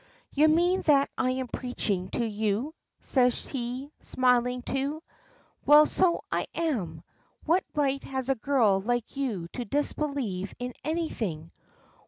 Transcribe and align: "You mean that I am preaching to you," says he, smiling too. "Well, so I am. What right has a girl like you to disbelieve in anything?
"You 0.31 0.47
mean 0.47 0.81
that 0.87 1.11
I 1.15 1.29
am 1.29 1.47
preaching 1.47 2.09
to 2.09 2.25
you," 2.25 2.73
says 3.01 3.45
he, 3.45 3.91
smiling 3.99 4.63
too. 4.63 5.03
"Well, 5.63 5.85
so 5.85 6.23
I 6.31 6.47
am. 6.55 7.03
What 7.45 7.63
right 7.75 8.03
has 8.05 8.27
a 8.27 8.33
girl 8.33 8.81
like 8.81 9.15
you 9.15 9.47
to 9.49 9.63
disbelieve 9.63 10.55
in 10.57 10.73
anything? 10.83 11.51